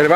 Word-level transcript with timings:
Er 0.00 0.08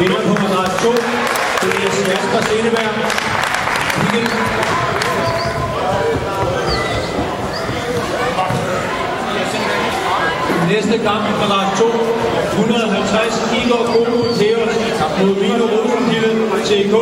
Vinder 0.00 0.20
på 0.28 0.34
madras 0.42 0.72
2, 0.82 0.88
Tobias 1.60 1.96
Jasper 2.08 2.42
Seneberg. 2.48 2.94
Næste 10.68 10.98
kamp 11.06 11.24
i 11.28 11.34
madras 11.40 11.78
2, 11.78 11.84
150 12.52 13.52
Igor 13.64 13.84
Kobo 13.86 14.34
Theos 14.38 14.74
mod 15.22 15.34
Vino 15.40 15.64
Rosenkilde 15.64 16.30
TK. 16.64 16.94